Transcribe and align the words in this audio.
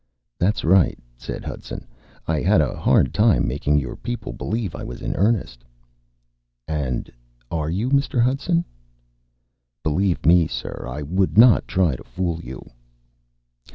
"That's 0.39 0.63
right," 0.63 0.97
said 1.15 1.43
Hudson. 1.45 1.85
"I 2.27 2.41
had 2.41 2.59
a 2.59 2.75
hard 2.75 3.13
time 3.13 3.47
making 3.47 3.77
your 3.77 3.95
people 3.95 4.33
believe 4.33 4.73
I 4.73 4.83
was 4.83 5.03
in 5.03 5.15
earnest." 5.15 5.63
"And 6.67 7.11
are 7.51 7.69
you, 7.69 7.89
Mr. 7.91 8.19
Hudson?" 8.19 8.65
"Believe 9.83 10.25
me, 10.25 10.47
sir, 10.47 10.87
I 10.89 11.03
would 11.03 11.37
not 11.37 11.67
try 11.67 11.95
to 11.95 12.03
fool 12.03 12.39
you." 12.43 12.71